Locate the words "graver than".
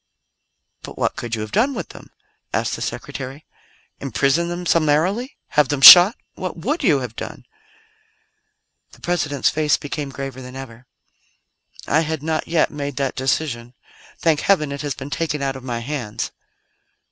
10.09-10.55